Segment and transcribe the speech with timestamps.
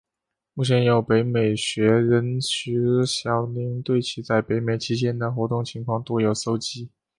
[0.55, 6.89] 目前有北美学人石晓宁对其在北美期间的活动情况多有搜辑。